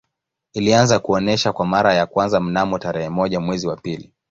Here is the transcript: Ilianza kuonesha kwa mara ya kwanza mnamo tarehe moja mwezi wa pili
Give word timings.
Ilianza 0.53 0.99
kuonesha 0.99 1.53
kwa 1.53 1.65
mara 1.65 1.93
ya 1.93 2.05
kwanza 2.05 2.39
mnamo 2.39 2.79
tarehe 2.79 3.09
moja 3.09 3.39
mwezi 3.39 3.67
wa 3.67 3.77
pili 3.77 4.11